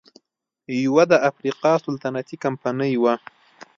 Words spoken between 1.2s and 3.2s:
افریقا سلطنتي کمپنۍ وه.